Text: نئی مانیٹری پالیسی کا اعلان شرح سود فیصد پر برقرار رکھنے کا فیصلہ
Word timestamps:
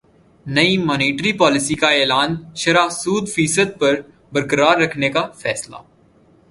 نئی 0.45 0.77
مانیٹری 0.77 1.33
پالیسی 1.33 1.75
کا 1.75 1.89
اعلان 1.89 2.35
شرح 2.55 2.87
سود 2.91 3.29
فیصد 3.29 3.79
پر 3.79 4.01
برقرار 4.31 4.77
رکھنے 4.77 5.09
کا 5.09 5.27
فیصلہ 5.35 5.77